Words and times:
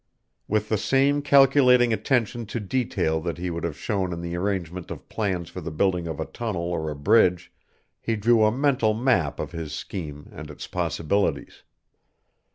With 0.47 0.69
the 0.69 0.79
same 0.79 1.21
calculating 1.21 1.93
attention 1.93 2.47
to 2.47 2.59
detail 2.59 3.21
that 3.21 3.37
he 3.37 3.51
would 3.51 3.63
have 3.63 3.77
shown 3.77 4.11
in 4.11 4.21
the 4.21 4.35
arrangement 4.35 4.89
of 4.89 5.07
plans 5.09 5.47
for 5.51 5.61
the 5.61 5.69
building 5.69 6.07
of 6.07 6.19
a 6.19 6.25
tunnel 6.25 6.63
or 6.71 6.89
a 6.89 6.95
bridge, 6.95 7.53
he 8.01 8.15
drew 8.15 8.43
a 8.43 8.51
mental 8.51 8.95
map 8.95 9.39
of 9.39 9.51
his 9.51 9.73
scheme 9.73 10.27
and 10.31 10.49
its 10.49 10.65
possibilities. 10.65 11.61